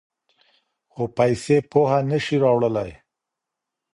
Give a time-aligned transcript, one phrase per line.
[0.91, 2.91] خو پیسې پوهه نه شي راوړلی.